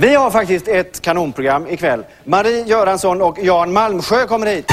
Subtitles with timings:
[0.00, 2.04] Vi har faktiskt ett kanonprogram ikväll.
[2.24, 4.72] Marie Göransson och Jan Malmsjö kommer hit.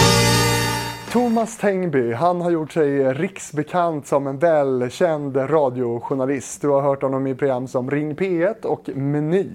[1.11, 6.61] Thomas Tengby, han har gjort sig riksbekant som en välkänd radiojournalist.
[6.61, 9.49] Du har hört honom i program som Ring P1 och Meny.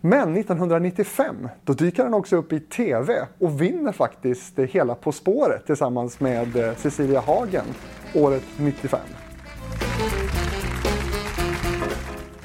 [0.00, 5.66] Men 1995, då dyker han också upp i TV och vinner faktiskt hela På spåret
[5.66, 7.66] tillsammans med eh, Cecilia Hagen
[8.14, 9.00] året 95.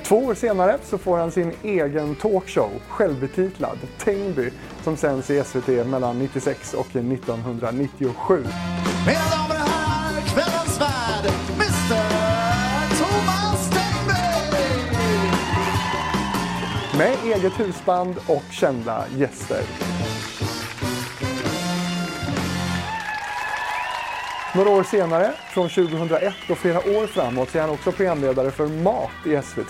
[0.03, 4.49] Två år senare så får han sin egen talkshow, självbetitlad Tengby,
[4.83, 8.43] som sänds i SVT mellan 96 och 1997.
[9.05, 12.23] Mina damer och herrar, kvällens värd, Mr
[12.97, 14.23] Thomas Tengby!
[16.97, 19.61] Med eget husband och kända gäster.
[24.55, 28.67] Några år senare, från 2001 och flera år framåt, så är han också programledare för
[28.67, 29.69] Mat i SVT.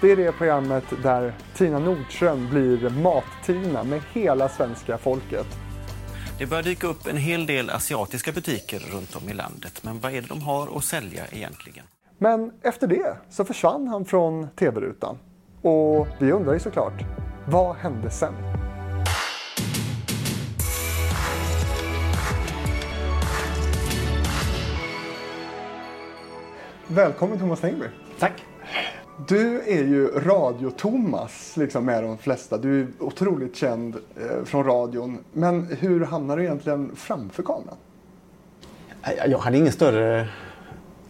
[0.00, 5.46] Det är det programmet där Tina Nordström blir Mat-Tina med hela svenska folket.
[6.38, 9.80] Det börjar dyka upp en hel del asiatiska butiker runt om i landet.
[9.82, 11.84] Men vad är det de har att sälja egentligen?
[12.18, 15.18] Men efter det så försvann han från tv-rutan.
[15.62, 17.02] Och vi undrar ju såklart,
[17.48, 18.65] vad hände sen?
[26.88, 27.86] Välkommen Thomas Tengby.
[28.18, 28.44] Tack.
[29.28, 32.58] Du är ju Radio-Thomas liksom med de flesta.
[32.58, 35.18] Du är otroligt känd eh, från radion.
[35.32, 37.76] Men hur hamnar du egentligen framför kameran?
[39.26, 40.28] Jag hade ingen större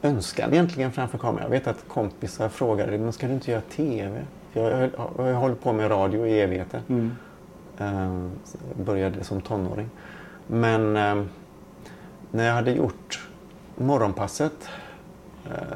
[0.03, 1.43] önskan egentligen framför kameran.
[1.43, 4.25] Jag vet att kompisar frågade, men ska du inte göra TV?
[4.53, 6.83] Jag, jag, jag har hållit på med radio i evigheter.
[6.89, 7.13] Mm.
[7.81, 8.31] Uh,
[8.85, 9.91] började som tonåring.
[10.47, 11.25] Men uh,
[12.31, 13.29] när jag hade gjort
[13.77, 14.69] Morgonpasset,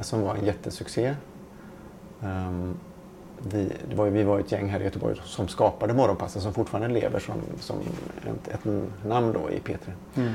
[0.00, 1.14] som var en jättesuccé.
[2.20, 2.76] Um,
[3.42, 6.88] vi, det var, vi var ett gäng här i Göteborg som skapade Morgonpasset som fortfarande
[7.00, 7.76] lever som, som
[8.26, 8.64] ett, ett
[9.04, 9.76] namn då i P3.
[10.16, 10.32] Mm.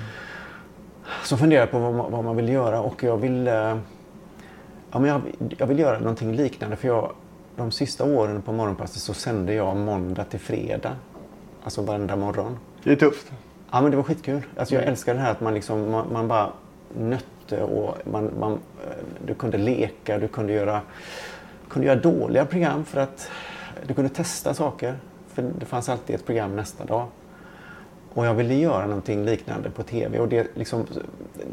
[1.23, 4.99] Så funderade jag på vad man, vad man vill göra och jag vill, eh, ja,
[4.99, 5.21] men jag,
[5.57, 7.11] jag vill göra någonting liknande för jag,
[7.55, 10.95] de sista åren på Morgonpasset så sände jag måndag till fredag.
[11.63, 12.57] Alltså varenda morgon.
[12.83, 13.31] Det är tufft.
[13.71, 14.41] Ja men det var skitkul.
[14.57, 16.49] Alltså jag älskar det här att man liksom, man, man bara
[17.45, 20.81] ute och man, man, eh, du kunde leka, du kunde göra,
[21.69, 23.29] kunde göra dåliga program för att
[23.87, 24.95] du kunde testa saker.
[25.27, 27.07] För det fanns alltid ett program nästa dag.
[28.13, 30.19] Och jag ville göra någonting liknande på TV.
[30.19, 30.85] Och det, liksom,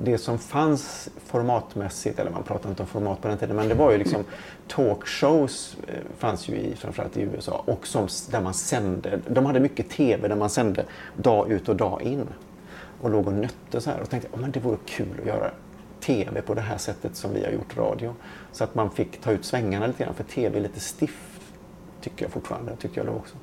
[0.02, 3.74] det som fanns formatmässigt, eller man pratade inte om format på den tiden, men det
[3.74, 4.24] var ju liksom
[4.68, 7.62] talkshows eh, fanns ju i, framförallt i USA.
[7.66, 10.84] Och som, där man sände, de hade mycket TV där man sände
[11.16, 12.26] dag ut och dag in.
[13.00, 15.50] Och låg och nötte så här och tänkte, oh, men det vore kul att göra
[16.02, 18.14] TV på det här sättet som vi har gjort radio.
[18.52, 21.40] Så att man fick ta ut svängarna lite grann, för TV är lite stiff,
[22.00, 23.36] tycker jag fortfarande, tycker jag då också.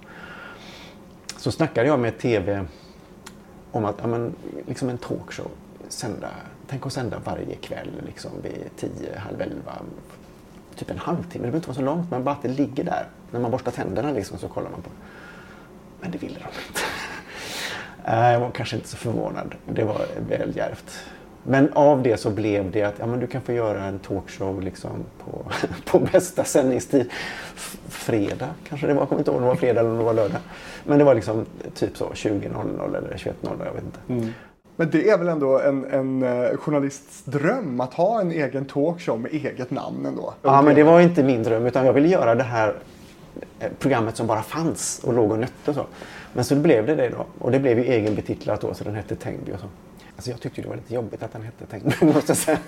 [1.37, 2.65] Så snackade jag med TV
[3.71, 4.35] om att ja, men,
[4.67, 5.51] liksom en talkshow,
[5.87, 6.29] sända,
[6.67, 9.75] tänk att sända varje kväll liksom vid tio, halv elva,
[10.75, 11.45] typ en halvtimme.
[11.45, 13.07] Det behöver inte vara så långt, men bara att det ligger där.
[13.31, 15.05] När man borstar tänderna liksom, så kollar man på det.
[16.01, 16.81] Men det ville de inte.
[18.31, 19.55] Jag var kanske inte så förvånad.
[19.73, 21.03] Det var väl djärvt.
[21.43, 24.61] Men av det så blev det att ja, men du kan få göra en talkshow
[24.61, 24.91] liksom
[25.25, 25.51] på,
[25.85, 27.09] på bästa sändningstid.
[27.55, 29.97] F fredag kanske det var, jag kommer inte ihåg om det var fredag eller om
[29.97, 30.41] det var lördag.
[30.85, 31.45] Men det var liksom
[31.75, 33.33] typ så 20.00 eller 21.00,
[33.65, 33.99] jag vet inte.
[34.09, 34.33] Mm.
[34.75, 39.19] Men det är väl ändå en, en uh, journalists dröm att ha en egen talkshow
[39.19, 40.33] med eget namn ändå?
[40.41, 42.75] Ja, men det var inte min dröm utan jag ville göra det här
[43.79, 45.85] programmet som bara fanns och låg och nötte och så.
[46.33, 47.25] Men så blev det det då.
[47.39, 49.67] Och det blev ju egenbetitlat då så den hette Tengby och så.
[50.19, 52.59] Alltså jag tyckte det var lite jobbigt att den hette Tengby måste jag säga.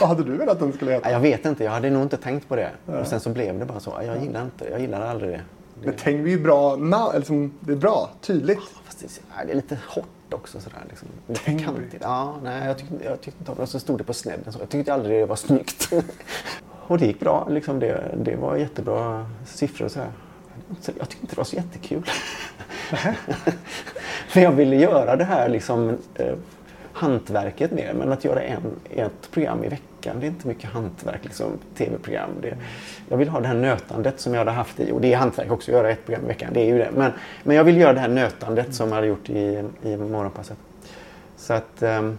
[0.00, 1.10] Vad hade du velat att den skulle heta?
[1.10, 2.70] Jag vet inte, jag hade nog inte tänkt på det.
[2.86, 2.98] Ja.
[2.98, 4.00] Och sen så blev det bara så.
[4.06, 5.40] Jag gillar inte, jag gillade aldrig det.
[5.82, 8.58] Men Tengby är ju bra namn, liksom, det är bra, tydligt.
[8.58, 10.78] Ja, fast det, det är lite hårt också sådär.
[10.88, 11.08] Liksom.
[11.26, 12.02] Lite kantigt.
[12.02, 13.62] Ja, nej, jag tyckte, jag tyckte inte om det.
[13.62, 14.58] Och så stod det på snedden så.
[14.58, 15.92] Jag tyckte aldrig det var snyggt.
[16.86, 20.12] och det gick bra, liksom det, det var jättebra siffror så här.
[20.98, 22.10] Jag tyckte inte det var så jättekul.
[24.28, 26.34] För jag ville göra det här liksom eh,
[26.98, 27.94] hantverket mer.
[27.98, 31.46] Men att göra en, ett program i veckan, det är inte mycket hantverk, liksom,
[31.76, 32.30] tv-program.
[32.42, 32.56] Det,
[33.08, 35.50] jag vill ha det här nötandet som jag hade haft i, och det är hantverk
[35.50, 36.90] också att göra ett program i veckan, det är ju det.
[36.96, 37.12] Men,
[37.42, 40.58] men jag vill göra det här nötandet som jag hade gjort i, i Morgonpasset.
[41.36, 42.18] Så att um,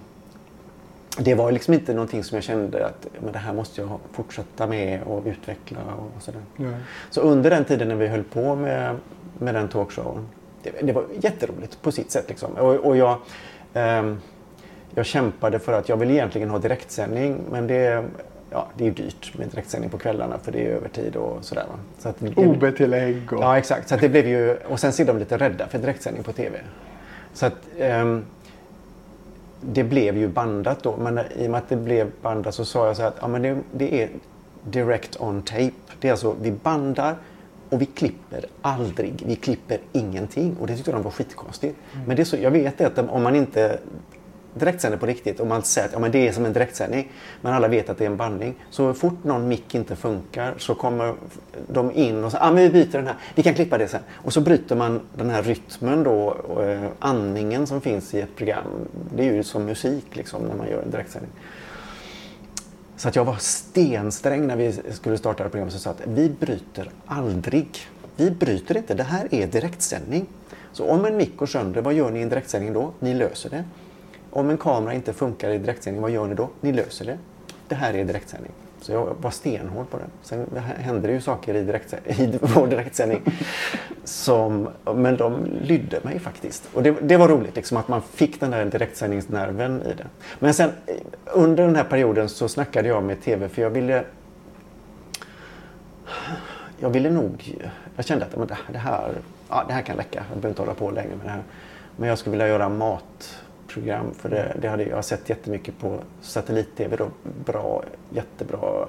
[1.17, 4.67] det var liksom inte någonting som jag kände att men det här måste jag fortsätta
[4.67, 5.79] med och utveckla
[6.15, 6.41] och sådär.
[6.59, 6.73] Mm.
[7.09, 8.95] Så under den tiden när vi höll på med,
[9.37, 10.27] med den talkshowen,
[10.63, 12.51] det, det var jätteroligt på sitt sätt liksom.
[12.51, 13.17] Och, och jag,
[13.73, 14.21] um,
[14.95, 18.03] jag kämpade för att jag ville egentligen ha direktsändning men det,
[18.49, 21.65] ja, det är ju dyrt med direktsändning på kvällarna för det är övertid och sådär.
[21.69, 21.79] Va?
[21.97, 23.43] Så att det OB-tillägg och...
[23.43, 23.89] Ja, exakt.
[23.89, 26.31] Så att det blev ju, och sen så är de lite rädda för direktsändning på
[26.31, 26.59] TV.
[27.33, 28.25] Så att ehm,
[29.61, 30.97] det blev ju bandat då.
[30.97, 33.27] Men i och med att det blev bandat så sa jag så här att ja,
[33.27, 34.09] men det, det är
[34.63, 35.71] direct on tape.
[35.99, 37.15] Det är alltså vi bandar
[37.69, 39.23] och vi klipper aldrig.
[39.25, 40.57] Vi klipper ingenting.
[40.59, 41.77] Och det tyckte de var skitkonstigt.
[42.07, 43.79] Men det är så, jag vet att om man inte
[44.53, 47.11] direktsänder på riktigt och man säger att ja, men det är som en direktsändning
[47.41, 48.55] men alla vet att det är en bandning.
[48.69, 51.15] Så fort någon mick inte funkar så kommer
[51.67, 54.01] de in och säger ah, men vi byter den här, vi kan klippa det sen.
[54.11, 58.35] Och så bryter man den här rytmen då, och, eh, andningen som finns i ett
[58.35, 58.87] program.
[59.15, 61.31] Det är ju som musik liksom när man gör en direktsändning.
[62.97, 66.29] Så att jag var stensträng när vi skulle starta det programmet och sa att vi
[66.29, 67.67] bryter aldrig.
[68.15, 70.25] Vi bryter inte, det här är direktsändning.
[70.71, 72.91] Så om en mick går sönder, vad gör ni i en direktsändning då?
[72.99, 73.63] Ni löser det.
[74.31, 76.49] Om en kamera inte funkar i direktsändning, vad gör ni då?
[76.61, 77.17] Ni löser det.
[77.67, 78.51] Det här är direktsändning.
[78.81, 80.03] Så jag var stenhård på det.
[80.21, 83.21] Sen hände det ju saker i, direkt, i vår direktsändning.
[84.03, 86.69] Som, men de lydde mig faktiskt.
[86.73, 90.05] Och det, det var roligt liksom, att man fick den där direktsändningsnerven i det.
[90.39, 90.71] Men sen
[91.25, 94.03] under den här perioden så snackade jag med TV för jag ville
[96.79, 97.57] jag ville nog,
[97.95, 99.11] jag kände att men det, här,
[99.49, 100.23] ja, det här kan räcka.
[100.29, 101.43] Jag behöver inte hålla på längre med det här.
[101.95, 103.39] Men jag skulle vilja göra mat
[103.69, 107.07] matprogram för det, det hade jag har sett jättemycket på satellit-tv då.
[107.45, 108.87] Bra, jättebra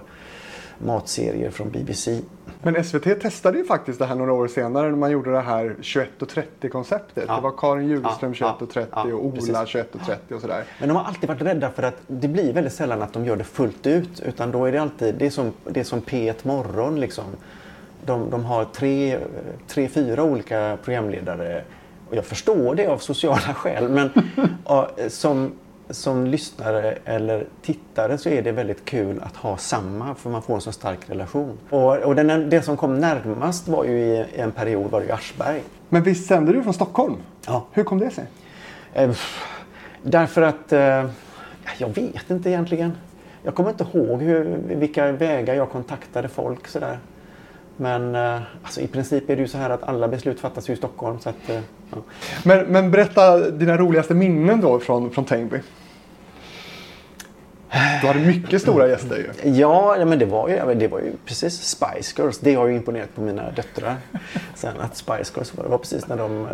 [0.79, 2.21] matserier från BBC.
[2.63, 5.77] Men SVT testade ju faktiskt det här några år senare när man gjorde det här
[5.81, 7.25] 21.30 konceptet.
[7.29, 7.37] Ja.
[7.37, 9.57] Det var Karin Hjulström Ja, 21.30 ja, och Ola precis.
[9.57, 10.65] 21.30 och sådär.
[10.79, 13.37] Men de har alltid varit rädda för att det blir väldigt sällan att de gör
[13.37, 14.21] det fullt ut.
[14.21, 17.25] Utan då är det alltid, det är som, det är som P1 Morgon liksom.
[18.05, 19.19] De, de har tre,
[19.69, 21.65] tre, fyra olika programledare.
[22.11, 23.89] Och jag förstår det av sociala skäl.
[23.89, 24.11] Men
[25.09, 25.53] som,
[25.91, 30.55] som lyssnare eller tittare så är det väldigt kul att ha samma för man får
[30.55, 31.59] en så stark relation.
[31.71, 35.13] Och, och den, det som kom närmast var ju i en period var det ju
[35.13, 35.63] Aschberg.
[35.89, 37.17] Men visst sände du från Stockholm?
[37.47, 37.67] Ja.
[37.73, 38.25] Hur kom det sig?
[38.95, 39.11] Eh,
[40.03, 41.11] Därför att, eh,
[41.79, 42.93] jag vet inte egentligen.
[43.43, 46.99] Jag kommer inte ihåg hur, vilka vägar jag kontaktade folk sådär.
[47.77, 50.77] Men eh, alltså, i princip är det ju så här att alla beslut fattas i
[50.77, 51.19] Stockholm.
[51.21, 51.61] Så att, eh.
[52.43, 55.59] Men, men berätta dina roligaste minnen då från, från Tängby.
[58.01, 59.51] Du hade mycket stora gäster ju.
[59.51, 62.39] Ja, men det var ju, det var ju precis Spice Girls.
[62.39, 63.97] Det har ju imponerat på mina döttrar.
[64.55, 66.49] Sen att Spice Girls var, det var precis när de eh,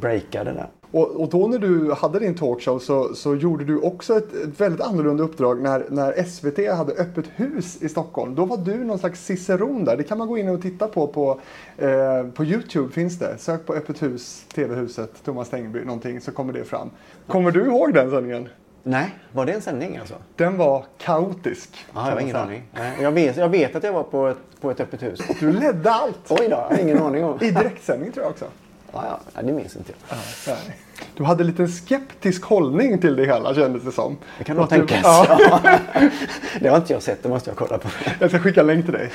[0.00, 0.68] breakade där.
[0.90, 4.60] Och, och då när du hade din talkshow så, så gjorde du också ett, ett
[4.60, 8.34] väldigt annorlunda uppdrag när, när SVT hade öppet hus i Stockholm.
[8.34, 9.96] Då var du någon slags ciceron där.
[9.96, 11.40] Det kan man gå in och titta på på,
[11.76, 13.38] eh, på Youtube finns det.
[13.38, 16.90] Sök på öppet hus, TV-huset, Thomas Tengby, någonting så kommer det fram.
[17.26, 18.48] Kommer du ihåg den sändningen?
[18.82, 20.14] Nej, var det en sändning alltså?
[20.36, 21.86] Den var kaotisk.
[21.92, 22.62] Kan jag har ingen aning.
[23.00, 25.20] Jag, vet, jag vet att jag var på ett, på ett öppet hus.
[25.40, 26.18] Du ledde allt.
[26.28, 27.42] Oj då, jag har ingen aning om.
[27.42, 28.44] I direktsändning tror jag också.
[28.92, 29.92] Ja, ja, det minns inte
[30.46, 30.56] jag.
[31.16, 34.16] Du hade lite skeptisk hållning till det hela kändes det som.
[34.38, 35.00] Det kan nog tänkas.
[35.02, 35.38] Ja.
[35.38, 35.78] Ja.
[36.60, 37.88] det har inte jag sett, det måste jag kolla på.
[38.20, 39.10] Jag ska skicka en länk till dig.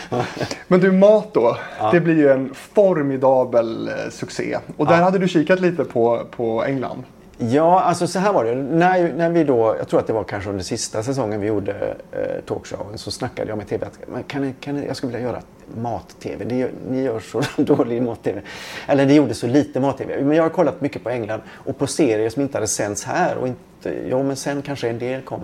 [0.68, 1.58] Men du, mat då.
[1.92, 4.58] Det blir ju en formidabel eh, succé.
[4.78, 7.04] Och där hade du kikat lite på, på England.
[7.50, 8.56] Ja, alltså så här var det.
[8.56, 11.96] När, när vi då, jag tror att det var kanske under sista säsongen vi gjorde
[12.12, 15.28] eh, talkshowen så snackade jag med TV att kan ni, kan ni, jag skulle vilja
[15.28, 15.42] göra
[15.76, 16.46] mat-TV.
[16.46, 18.42] Ni, Ni gör så dålig mat-TV.
[18.88, 20.24] Eller ni gjorde så lite mat-TV.
[20.24, 23.38] Men jag har kollat mycket på England och på serier som inte hade sänds här.
[23.38, 25.42] Och inte, jo, men sen kanske en del kom.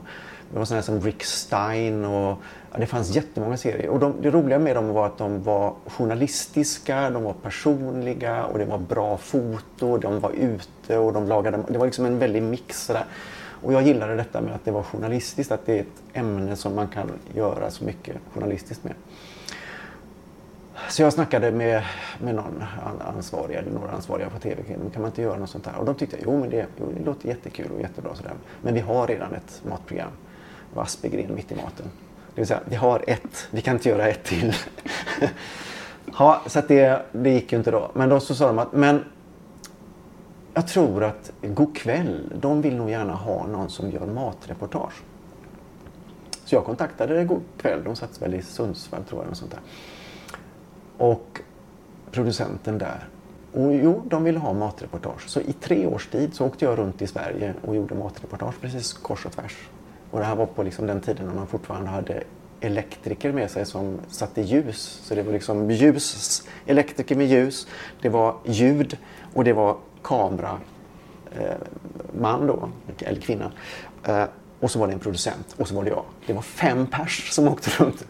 [0.51, 2.37] Det var sådana som Rick Stein och
[2.71, 3.89] ja, det fanns jättemånga serier.
[3.89, 8.57] Och de, det roliga med dem var att de var journalistiska, de var personliga och
[8.57, 12.43] det var bra foto, de var ute och de lagade, det var liksom en väldig
[12.43, 13.05] mix sådär.
[13.61, 16.75] Och jag gillade detta med att det var journalistiskt, att det är ett ämne som
[16.75, 18.93] man kan göra så mycket journalistiskt med.
[20.89, 21.83] Så jag snackade med,
[22.21, 22.63] med någon
[23.15, 24.63] ansvarig, eller några ansvariga på TV.
[24.63, 25.77] Kan man inte göra något sånt här?
[25.77, 28.15] Och de tyckte jo, men det, jo, det låter jättekul och jättebra.
[28.15, 28.33] Sådär.
[28.61, 30.11] Men vi har redan ett matprogram
[30.69, 31.85] och var mitt i maten.
[32.35, 33.47] Det vill säga, vi har ett.
[33.51, 34.55] Vi kan inte göra ett till.
[36.17, 37.91] ja, så att det, det gick ju inte då.
[37.93, 39.05] Men då så sa de att men
[40.53, 44.93] jag tror att God kväll, de vill nog gärna ha någon som gör matreportage.
[46.45, 47.83] Så jag kontaktade God kväll.
[47.83, 49.31] De satt väl i Sundsvall tror jag.
[49.31, 49.61] och sånt där.
[50.97, 51.41] Och
[52.11, 53.07] producenten där.
[53.53, 55.29] Och jo, de ville ha matreportage.
[55.29, 58.93] Så i tre års tid så åkte jag runt i Sverige och gjorde matreportage precis
[58.93, 59.69] kors och tvärs.
[60.11, 62.23] Och det här var på liksom den tiden när man fortfarande hade
[62.61, 64.99] elektriker med sig som satte ljus.
[65.03, 67.67] Så det var liksom ljus, elektriker med ljus,
[68.01, 68.97] det var ljud
[69.33, 70.57] och det var kamera,
[71.35, 71.53] eh,
[72.19, 73.51] man då, eller kvinna.
[74.03, 74.23] Eh,
[74.61, 76.03] Och så var det en producent och så var det jag.
[76.27, 78.05] Det var fem pers som åkte runt.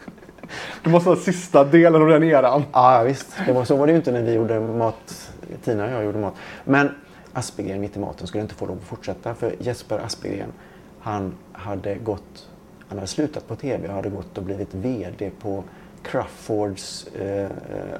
[0.84, 2.64] Det måste vara sista delen av den eran.
[2.72, 3.26] Ja, visst.
[3.46, 5.30] Det var, så var det ju inte när vi gjorde mat.
[5.64, 6.34] Tina och jag gjorde mat.
[6.64, 6.94] Men
[7.32, 9.34] Aspegren mitt i maten skulle inte få lov att fortsätta.
[9.34, 10.52] För Jesper Aspegren,
[11.00, 12.48] han hade gått,
[12.88, 15.64] han hade slutat på tv och hade gått och blivit VD på
[16.02, 17.50] Cruffords eh,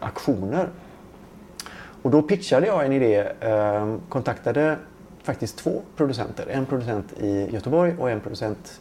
[0.00, 0.68] aktioner.
[2.02, 4.76] Och då pitchade jag en idé, eh, kontaktade
[5.22, 6.46] faktiskt två producenter.
[6.50, 8.80] En producent i Göteborg och en producent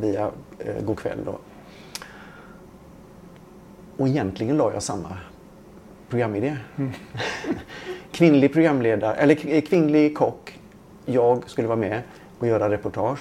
[0.00, 1.24] via eh, Go'kväll.
[1.24, 1.38] Då.
[3.96, 5.16] Och egentligen la jag samma
[6.08, 6.56] programidé.
[8.12, 10.58] kvinnlig programledare, eller kvinnlig kock.
[11.04, 12.02] Jag skulle vara med
[12.38, 13.20] och göra reportage.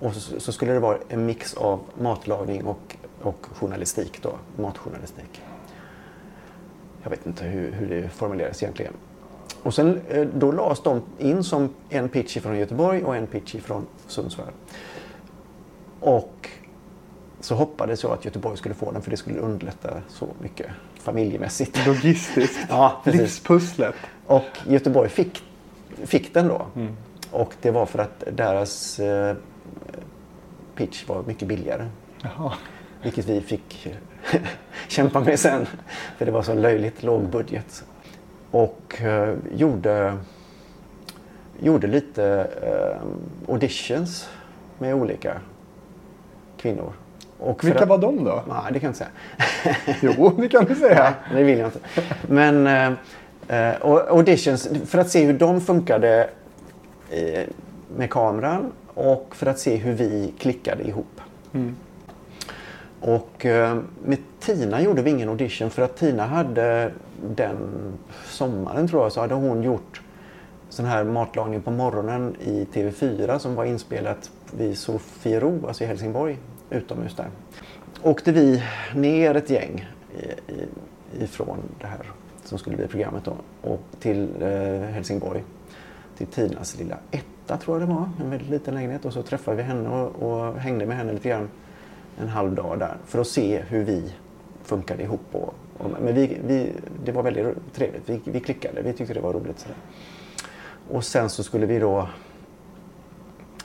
[0.00, 5.42] Och så, så skulle det vara en mix av matlagning och, och journalistik då, matjournalistik.
[7.02, 8.92] Jag vet inte hur, hur det formuleras egentligen.
[9.62, 13.56] Och sen eh, då lades de in som en pitch från Göteborg och en pitch
[13.56, 14.52] från Sundsvall.
[16.00, 16.48] Och
[17.40, 20.66] så hoppades jag att Göteborg skulle få den för det skulle underlätta så mycket
[21.00, 21.86] familjemässigt.
[21.86, 22.58] Logistiskt.
[22.68, 23.20] Ja, precis.
[23.20, 23.94] Livspusslet.
[24.26, 25.42] Och Göteborg fick,
[26.04, 26.66] fick den då.
[27.30, 29.36] Och det var för att deras eh,
[30.74, 31.86] pitch var mycket billigare.
[32.22, 32.52] Jaha.
[33.02, 33.88] Vilket vi fick
[34.88, 35.66] kämpa med sen.
[36.18, 37.84] För det var så löjligt låg budget.
[38.50, 40.16] Och eh, gjorde,
[41.60, 44.28] gjorde lite eh, auditions
[44.78, 45.40] med olika
[46.56, 46.92] kvinnor.
[47.38, 48.42] Och Vilka att- var de då?
[48.48, 49.96] Nej, det kan jag inte säga.
[50.18, 51.14] Jo, det kan du säga.
[51.32, 51.80] Nej, det vill jag inte.
[52.28, 53.74] Men eh, eh,
[54.08, 56.30] auditions, för att se hur de funkade
[57.10, 57.42] eh,
[57.96, 61.20] med kameran och för att se hur vi klickade ihop.
[63.00, 66.92] Och eh, med Tina gjorde vi ingen audition för att Tina hade
[67.26, 67.56] den
[68.24, 70.00] sommaren tror jag så hade hon gjort
[70.68, 76.38] sån här matlagning på morgonen i TV4 som var inspelat vid Sofiero, alltså i Helsingborg,
[76.70, 77.28] utomhus där.
[78.02, 78.62] Åkte vi
[78.94, 79.88] ner ett gäng
[81.20, 82.10] ifrån det här
[82.44, 85.44] som skulle bli programmet då och till eh, Helsingborg.
[86.16, 86.96] Till Tinas lilla
[87.48, 90.22] etta tror jag det var, en väldigt liten lägenhet och så träffade vi henne och,
[90.22, 91.48] och hängde med henne lite grann
[92.18, 94.14] en halv dag där för att se hur vi
[94.62, 95.20] funkade ihop.
[95.32, 96.72] Och, och, men vi, vi,
[97.04, 99.58] det var väldigt trevligt, vi, vi klickade, vi tyckte det var roligt.
[99.58, 99.76] Sådär.
[100.90, 102.08] Och sen så skulle vi då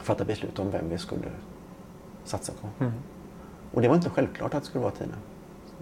[0.02, 1.28] fatta beslut om vem vi skulle
[2.24, 2.92] satsa på.
[3.74, 5.16] Och det var inte självklart att det skulle vara Tina.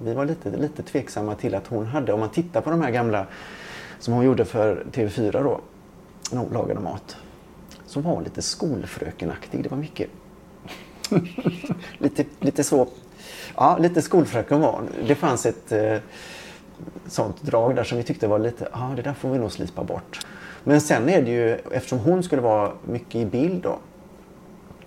[0.04, 2.92] Vi var lite, lite tveksamma till att hon hade, om man tittar på de här
[2.92, 3.26] gamla
[4.00, 5.62] som hon gjorde för TV4 då,
[6.32, 7.18] när hon lagade mat,
[7.92, 9.64] så var lite skolfrökenaktig.
[9.64, 10.10] Det var mycket
[11.98, 12.88] lite, lite så.
[13.56, 14.82] Ja, lite skolfröken var.
[15.08, 15.98] Det fanns ett eh,
[17.08, 19.52] sånt drag där som vi tyckte var lite, ja ah, det där får vi nog
[19.52, 20.26] slipa bort.
[20.64, 23.80] Men sen är det ju, eftersom hon skulle vara mycket i bild då,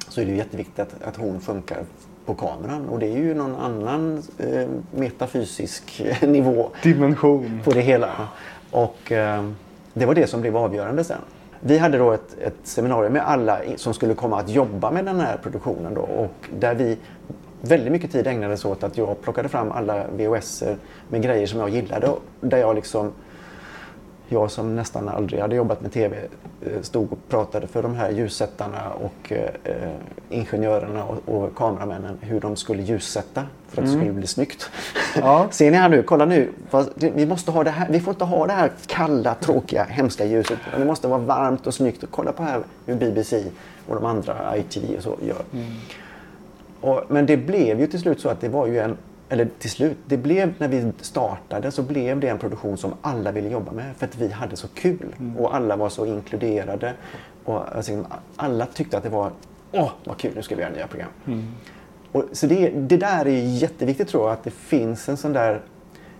[0.08, 1.84] så är det ju jätteviktigt att, att hon funkar
[2.26, 2.88] på kameran.
[2.88, 7.60] Och det är ju någon annan eh, metafysisk nivå Dimension.
[7.64, 8.28] på det hela.
[8.70, 9.50] Och eh,
[9.94, 11.20] det var det som blev avgörande sen.
[11.66, 15.20] Vi hade då ett, ett seminarium med alla som skulle komma att jobba med den
[15.20, 16.98] här produktionen då och där vi
[17.60, 20.76] väldigt mycket tid ägnades åt att jag plockade fram alla VHSer
[21.08, 23.12] med grejer som jag gillade och där jag liksom
[24.28, 26.16] jag som nästan aldrig hade jobbat med TV
[26.62, 29.90] eh, stod och pratade för de här ljussättarna och eh,
[30.30, 34.70] ingenjörerna och, och kameramännen hur de skulle ljussätta för att det skulle bli snyggt.
[35.16, 35.46] Ja.
[35.50, 36.02] Ser ni här nu?
[36.02, 36.52] Kolla nu.
[36.94, 37.88] Vi, måste ha det här.
[37.90, 40.58] vi får inte ha det här kalla, tråkiga, hemska ljuset.
[40.78, 42.02] Det måste vara varmt och snyggt.
[42.02, 43.44] Och kolla på här hur BBC
[43.88, 45.42] och de andra, ITV och så gör.
[46.80, 48.96] Och, men det blev ju till slut så att det var ju en,
[49.34, 53.32] eller till slut, det blev när vi startade så blev det en produktion som alla
[53.32, 56.94] ville jobba med för att vi hade så kul och alla var så inkluderade.
[57.44, 59.30] Och alltså, alla tyckte att det var,
[59.72, 61.08] åh vad kul, nu ska vi göra nya program.
[62.12, 65.60] Och, så det, det där är jätteviktigt tror jag, att det finns en sån där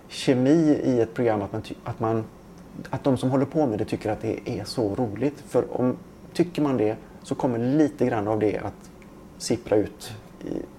[0.07, 2.23] kemi i ett program att, man, att, man,
[2.89, 5.43] att de som håller på med det tycker att det är så roligt.
[5.47, 5.97] För om
[6.33, 8.91] tycker man det så kommer lite grann av det att
[9.37, 10.11] sippra ut
[10.43, 10.74] i,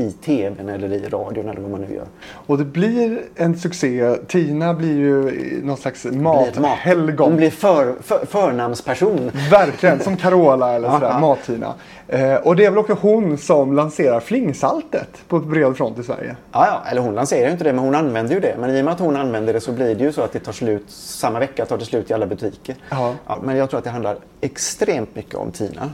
[0.00, 2.06] i, tvn eller i radion eller vad man nu gör.
[2.32, 4.16] Och det blir en succé.
[4.28, 5.32] Tina blir ju
[5.64, 7.28] någon slags ett mat- mathelgon.
[7.28, 9.30] Hon blir för, för, förnamnsperson.
[9.50, 11.18] Verkligen, som Carola eller sådär.
[11.20, 11.74] Mat-Tina.
[12.08, 16.36] Eh, och det är väl också hon som lanserar flingsaltet på bred front i Sverige.
[16.52, 18.56] Ja, ja, eller hon lanserar ju inte det, men hon använder ju det.
[18.60, 20.38] Men i och med att hon använder det så blir det ju så att det
[20.38, 22.76] tar slut samma vecka, tar det slut i alla butiker.
[22.90, 23.14] Ja.
[23.42, 25.90] men jag tror att det handlar extremt mycket om Tina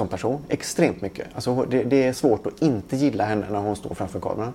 [0.00, 0.44] som person.
[0.48, 1.26] Extremt mycket.
[1.34, 4.52] Alltså, det, det är svårt att inte gilla henne när hon står framför kameran.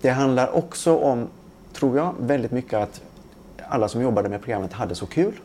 [0.00, 1.28] Det handlar också om,
[1.72, 3.00] tror jag, väldigt mycket att
[3.68, 5.40] alla som jobbade med programmet hade så kul.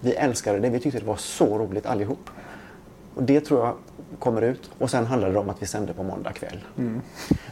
[0.00, 2.30] Vi älskade det, vi tyckte det var så roligt allihop.
[3.14, 3.74] Och det tror jag
[4.18, 4.70] kommer ut.
[4.78, 6.58] Och sen handlar det om att vi sänder på måndag kväll.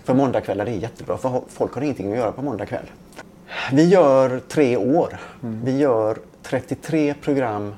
[0.04, 2.90] För måndagkvällar är jättebra för folk har ingenting att göra på måndag kväll.
[3.72, 5.20] Vi gör tre år.
[5.40, 7.74] Vi gör 33 program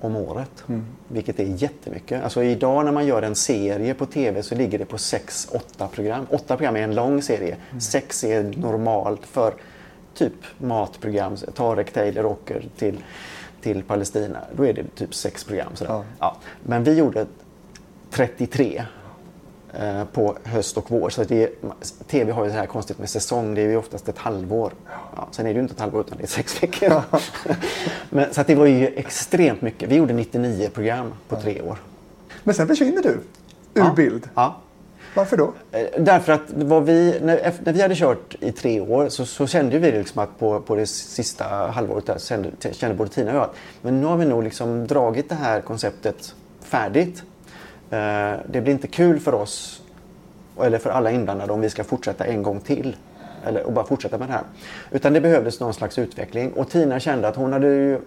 [0.00, 0.64] om året.
[1.08, 2.24] Vilket är jättemycket.
[2.24, 6.26] Alltså idag när man gör en serie på TV så ligger det på 6-8 program.
[6.30, 7.56] 8 program är en lång serie.
[7.80, 9.54] 6 är normalt för
[10.14, 11.36] typ matprogram.
[11.36, 12.98] Tarek Taylor åker till,
[13.60, 14.38] till Palestina.
[14.56, 15.68] Då är det typ 6 program.
[15.74, 15.92] Sådär.
[15.92, 16.04] Ja.
[16.18, 16.36] Ja.
[16.62, 17.26] Men vi gjorde
[18.10, 18.84] 33 eh,
[20.12, 21.10] på höst och vår.
[21.10, 21.50] Så det är,
[22.10, 23.54] TV har ju så här konstigt med säsong.
[23.54, 24.72] Det är ju oftast ett halvår.
[25.16, 27.02] Ja, sen är det ju inte ett halvår utan det är sex veckor.
[28.10, 29.88] Men, så att det var ju extremt mycket.
[29.88, 31.78] Vi gjorde 99 program på tre år.
[32.44, 33.20] Men sen försvinner du ur
[33.74, 33.92] Ja.
[33.96, 34.28] bild.
[34.34, 34.56] Ja.
[35.14, 35.52] Varför då?
[35.72, 39.46] Eh, Därför att vad vi, när, när vi hade kört i tre år så, så
[39.46, 43.30] kände vi liksom att på, på det sista halvåret där så kände, kände både Tina
[43.30, 47.22] och jag att men nu har vi nog liksom dragit det här konceptet färdigt.
[47.90, 49.82] Eh, det blir inte kul för oss
[50.62, 52.96] eller för alla inblandade om vi ska fortsätta en gång till.
[53.46, 54.42] Eller och bara fortsätta med det här.
[54.90, 58.00] Utan det behövdes någon slags utveckling och Tina kände att hon hade ju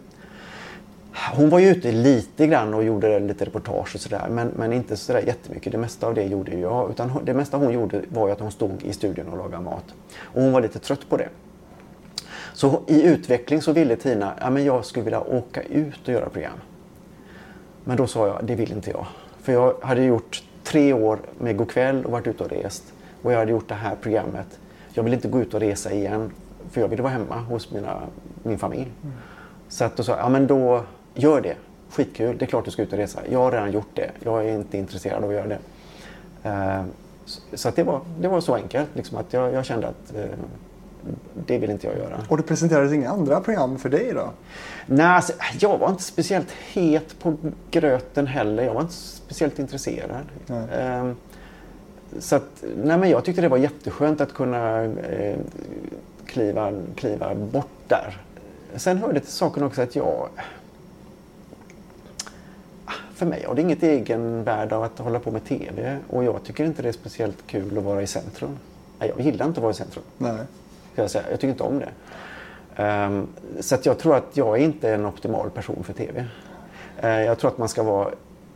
[1.33, 4.97] hon var ju ute lite grann och gjorde lite reportage och sådär men, men inte
[4.97, 5.71] sådär jättemycket.
[5.71, 6.91] Det mesta av det gjorde ju jag.
[6.91, 9.85] Utan det mesta hon gjorde var ju att hon stod i studion och lagade mat.
[10.21, 11.29] Och hon var lite trött på det.
[12.53, 16.29] Så i utveckling så ville Tina, ja men jag skulle vilja åka ut och göra
[16.29, 16.57] program.
[17.83, 19.05] Men då sa jag, det vill inte jag.
[19.41, 22.83] För jag hade gjort tre år med Go'kväll och varit ute och rest.
[23.23, 24.59] Och jag hade gjort det här programmet.
[24.93, 26.31] Jag vill inte gå ut och resa igen.
[26.71, 27.99] För jag ville vara hemma hos mina,
[28.43, 28.91] min familj.
[29.69, 30.83] Så att då sa jag, ja men då
[31.13, 31.55] gör det.
[31.89, 33.19] Skitkul, det är klart du ska ut och resa.
[33.29, 34.11] Jag har redan gjort det.
[34.23, 35.59] Jag är inte intresserad av att göra det.
[36.43, 36.83] Eh,
[37.25, 38.89] så- Så att det, var, det var så enkelt.
[38.93, 40.25] Liksom att jag, jag kände att eh,
[41.45, 42.25] det vill inte jag göra.
[42.29, 44.29] Och det presenterades inga andra program för dig då?
[44.85, 47.35] Nej, alltså, jag var inte speciellt het på
[47.71, 48.63] gröten heller.
[48.63, 50.25] Jag var inte speciellt intresserad.
[50.73, 51.15] Ehm,
[52.19, 55.37] så att, nej, men jag tyckte det var jätteskönt att kunna eh,
[56.25, 58.21] kliva, kliva bort där.
[58.75, 60.29] Sen hörde till saken också att jag...
[63.13, 66.65] För mig har det inget egenvärde av att hålla på med TV och jag tycker
[66.65, 68.57] inte det är speciellt kul att vara i centrum.
[68.99, 70.03] Nej, jag gillar inte att vara i centrum.
[70.17, 70.39] Nej.
[70.93, 71.23] Ska jag, säga.
[71.29, 71.89] jag tycker inte om det.
[72.83, 73.27] Ehm,
[73.59, 76.25] så jag tror att jag är inte en optimal person för TV.
[77.01, 78.09] Eh, jag tror att man ska vara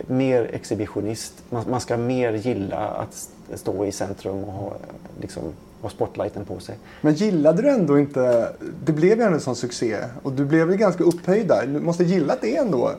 [0.08, 1.34] mer exhibitionist.
[1.50, 4.74] Man, man ska mer gilla att st- stå i centrum och ha,
[5.22, 5.44] liksom,
[5.82, 6.76] ha spotlighten på sig.
[7.02, 8.50] Men gillade du ändå inte,
[8.86, 11.66] det blev ju ändå en sån succé och du blev väl ganska upphöjd där.
[11.68, 12.92] Du måste gilla det ändå.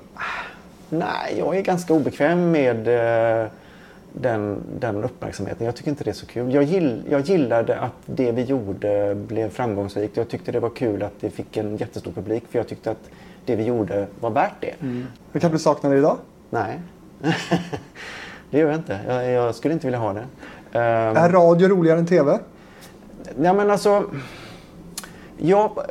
[0.89, 2.89] Nej, jag är ganska obekväm med
[3.43, 3.49] eh,
[4.21, 5.67] den, den uppmärksamheten.
[5.67, 6.55] Jag tycker inte det är så kul.
[6.55, 10.17] Jag, gill, jag gillade att det vi gjorde blev framgångsrikt.
[10.17, 13.11] Jag tyckte det var kul att det fick en jättestor publik för jag tyckte att
[13.45, 14.75] det vi gjorde var värt det.
[15.33, 16.17] Hur kan du sakna det idag?
[16.51, 16.81] Nej,
[18.51, 19.01] det gör jag inte.
[19.09, 20.27] Jag, jag skulle inte vilja ha det.
[20.73, 22.39] Ehm, Är radio roligare än TV?
[23.43, 24.05] Ja, men alltså...
[25.39, 25.85] Ja,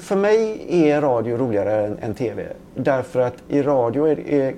[0.00, 2.46] för mig är radio roligare än, än TV.
[2.74, 4.54] Därför att i radio är, är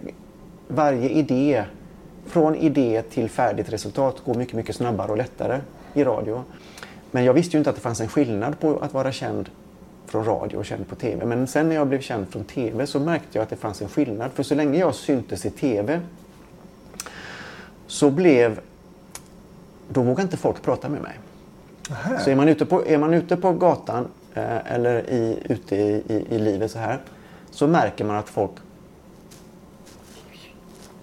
[0.68, 1.64] varje idé,
[2.30, 5.60] från idé till färdigt resultat, går mycket, mycket snabbare och lättare
[5.94, 6.44] i radio.
[7.10, 9.50] Men jag visste ju inte att det fanns en skillnad på att vara känd
[10.06, 11.26] från radio och känd på TV.
[11.26, 13.88] Men sen när jag blev känd från TV så märkte jag att det fanns en
[13.88, 14.30] skillnad.
[14.32, 16.00] För så länge jag syntes i TV
[17.86, 18.60] så blev...
[19.88, 21.18] Då vågade inte folk prata med mig.
[22.24, 26.02] Så är man ute på, är man ute på gatan eh, eller i, ute i,
[26.08, 27.00] i, i livet så här
[27.50, 28.50] så märker man att folk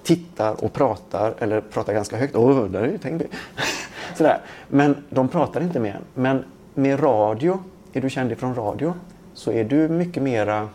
[0.07, 2.35] tittar och pratar eller pratar ganska högt.
[2.35, 3.25] Åh, där är ju Tengby.
[4.15, 4.41] Sådär.
[4.67, 6.01] Men de pratar inte med en.
[6.13, 6.43] Men
[6.73, 8.93] med radio, är du känd ifrån radio,
[9.33, 10.69] så är du mycket mera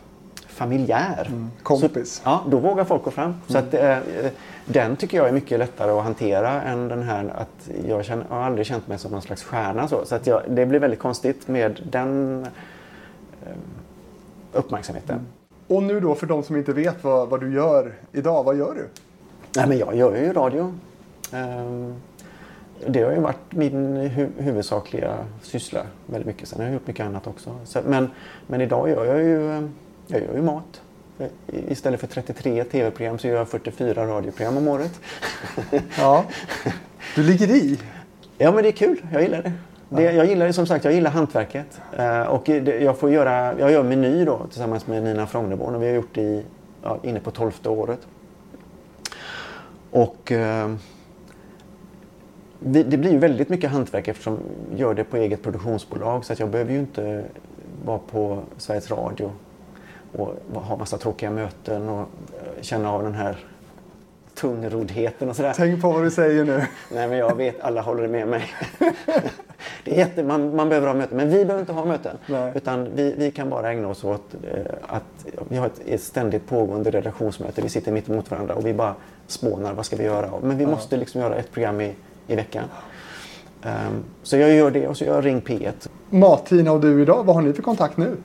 [0.47, 1.31] familjär.
[1.63, 2.15] kompis.
[2.15, 3.35] Så, ja, då vågar folk gå fram.
[3.49, 3.99] Så att, eh,
[4.65, 8.37] den tycker jag är mycket lättare att hantera än den här att jag, känner, jag
[8.37, 9.89] har aldrig känt mig som någon slags stjärna.
[9.89, 12.43] Så, så att jag, det blir väldigt konstigt med den
[13.47, 13.53] eh,
[14.53, 15.27] uppmärksamheten.
[15.67, 18.75] Och nu då för de som inte vet vad, vad du gör idag, vad gör
[18.75, 18.89] du?
[19.57, 20.75] Nej, men jag gör ju radio.
[21.33, 21.95] Ehm,
[22.87, 26.49] Det har ju varit min hu- huvudsakliga syssla väldigt mycket.
[26.49, 27.51] Sen har jag gjort mycket annat också.
[27.65, 28.11] Så, men,
[28.47, 29.63] men idag gör jag ju, eh,
[30.07, 30.81] jag gör ju mat.
[31.69, 35.01] Istället för 33 tv-program så gör jag 44 radioprogram om året.
[35.99, 36.25] Ja.
[37.17, 37.79] Du ligger i.
[38.39, 39.03] Ja, men det är kul.
[39.13, 39.53] Jag gillar det.
[39.89, 41.81] det jag gillar det som sagt, jag gillar hantverket.
[41.97, 42.49] Eh, och
[42.81, 46.15] jag får göra, jag gör Meny då tillsammans med Nina Frogneborn och vi har gjort
[46.15, 46.43] det i,
[46.83, 47.99] ja, inne på tolfte året.
[49.93, 50.75] Och eh,
[52.61, 54.39] det blir ju väldigt mycket hantverk eftersom
[54.71, 57.25] jag gör det på eget produktionsbolag så att jag behöver ju inte
[57.85, 59.33] vara på Sveriges Radio
[60.13, 62.07] och ha massa tråkiga möten och eh,
[62.63, 63.37] känna av den här
[64.35, 65.53] tungroddheten och sådär.
[65.57, 66.67] Tänk på vad du säger nu.
[66.93, 68.45] Nej men jag vet, alla håller med mig.
[69.85, 72.17] det är jätte, man, man behöver ha möten, men vi behöver inte ha möten.
[72.27, 72.53] Nej.
[72.55, 76.47] Utan vi, vi kan bara ägna oss åt eh, att vi har ett, ett ständigt
[76.47, 77.63] pågående redaktionsmöte.
[77.63, 78.95] Vi sitter mitt emot varandra och vi bara
[79.27, 80.31] spånar, vad ska vi göra?
[80.43, 81.95] Men vi måste liksom göra ett program i,
[82.27, 82.65] i veckan.
[83.63, 85.89] Ehm, så jag gör det och så gör jag Ring P1.
[86.11, 88.17] Mat-Tina och du idag, vad har ni för kontakt nu?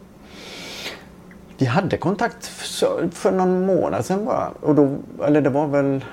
[1.57, 4.51] Vi hade kontakt för, för någon månad sedan bara.
[4.61, 6.05] Och då, eller det var väl...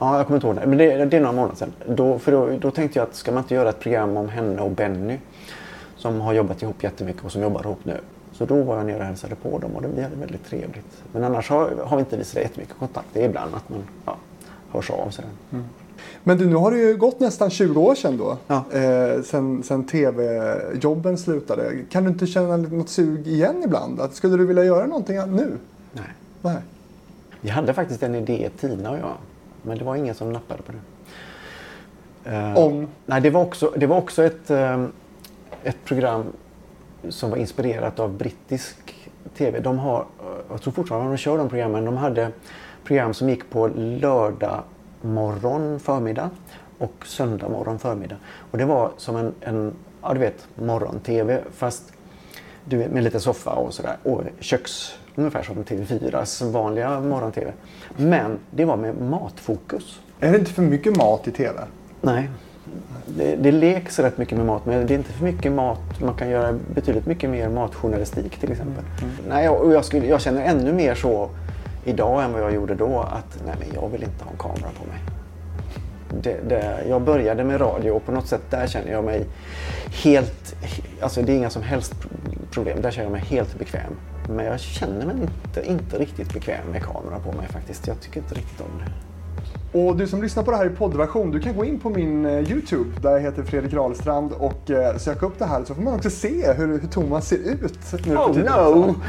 [0.00, 0.66] Ja, jag kommer inte ihåg det.
[0.66, 1.72] Men det, det är några månader sedan.
[1.88, 4.62] Då, för då, då tänkte jag att ska man inte göra ett program om henne
[4.62, 5.18] och Benny
[5.96, 8.00] som har jobbat ihop jättemycket och som jobbar ihop nu.
[8.32, 11.02] Så då var jag nere och hälsade på dem och det, vi hade väldigt trevligt.
[11.12, 13.06] Men annars har, har vi inte vi så jättemycket kontakt.
[13.12, 14.16] Det är ibland att man ja,
[14.72, 15.30] hörs av sådär.
[16.24, 18.36] Men du, nu har det ju gått nästan 20 år sedan då.
[18.46, 18.64] Ja.
[18.72, 21.72] Eh, sen, sen tv-jobben slutade.
[21.90, 24.00] Kan du inte känna något sug igen ibland?
[24.00, 25.58] Att, skulle du vilja göra någonting nu?
[25.92, 26.04] Nej.
[26.42, 26.56] Nej.
[27.40, 29.16] Vi hade faktiskt en idé, Tina och jag.
[29.62, 30.78] Men det var ingen som nappade på det.
[32.30, 32.88] Eh, Om?
[33.06, 34.84] Nej, det var också, det var också ett, eh,
[35.64, 36.24] ett program
[37.08, 38.94] som var inspirerat av brittisk
[39.36, 39.60] tv.
[39.60, 41.84] De har, eh, jag tror fortfarande de kör de programmen.
[41.84, 42.32] De hade
[42.84, 44.62] program som gick på lördag
[45.00, 46.30] morgon förmiddag
[46.78, 48.16] och söndag morgon förmiddag.
[48.50, 51.92] Och det var som en, en ja du vet, morgon-tv fast
[52.64, 53.96] du vet, med lite soffa och sådär.
[54.02, 57.52] Och köks, ungefär som TV4s vanliga morgon-tv.
[57.96, 60.00] Men det var med matfokus.
[60.20, 61.60] Är det inte för mycket mat i tv?
[62.00, 62.30] Nej.
[63.06, 66.00] Det, det leks rätt mycket med mat, men det är inte för mycket mat.
[66.00, 68.84] Man kan göra betydligt mycket mer matjournalistik till exempel.
[69.28, 71.30] Nej, jag, och jag, skulle, jag känner ännu mer så
[71.84, 74.70] idag än vad jag gjorde då att nej, men jag vill inte ha en kamera
[74.80, 74.98] på mig.
[76.22, 79.26] Det, det, jag började med radio och på något sätt där känner jag mig
[80.04, 80.54] helt...
[81.00, 81.94] Alltså det är inga som helst
[82.50, 82.82] problem.
[82.82, 83.92] Där känner jag mig helt bekväm.
[84.30, 87.86] Men jag känner mig inte, inte riktigt bekväm med kamera på mig faktiskt.
[87.86, 88.92] Jag tycker inte riktigt om det.
[89.72, 92.26] Och du som lyssnar på det här i poddversion, du kan gå in på min
[92.26, 95.82] eh, Youtube där jag heter Fredrik Rahlstrand och eh, söka upp det här så får
[95.82, 98.06] man också se hur, hur Thomas ser ut.
[98.06, 98.94] Nu Oh, no!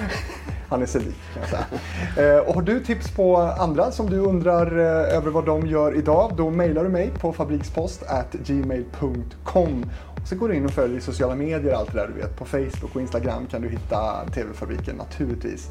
[0.69, 2.35] Han är sig lik kan jag säga.
[2.35, 6.31] Eh, och har du tips på andra som du undrar över vad de gör idag,
[6.37, 9.85] då mejlar du mig på fabrikspost gmail.com.
[9.99, 12.35] Och så går du in och följer sociala medier, allt det där du vet.
[12.35, 15.69] På Facebook och Instagram kan du hitta TV-fabriken naturligtvis.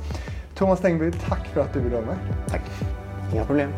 [0.55, 2.19] Thomas Tengby, tack för att du ville vara med.
[2.49, 2.63] Tack.
[3.33, 3.71] Inga problem.